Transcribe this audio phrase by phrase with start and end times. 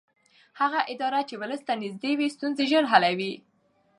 [0.59, 3.33] هغه اداره چې ولس ته نږدې وي ستونزې ژر حلوي